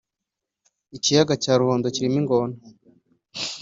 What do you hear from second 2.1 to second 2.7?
ingona